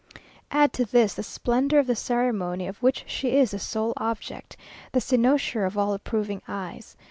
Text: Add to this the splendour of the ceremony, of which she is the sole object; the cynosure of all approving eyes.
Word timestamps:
Add 0.49 0.73
to 0.73 0.85
this 0.85 1.13
the 1.13 1.21
splendour 1.21 1.79
of 1.79 1.85
the 1.85 1.95
ceremony, 1.95 2.65
of 2.65 2.81
which 2.81 3.03
she 3.05 3.37
is 3.37 3.51
the 3.51 3.59
sole 3.59 3.93
object; 3.97 4.57
the 4.93 4.99
cynosure 4.99 5.63
of 5.63 5.77
all 5.77 5.93
approving 5.93 6.41
eyes. 6.47 6.97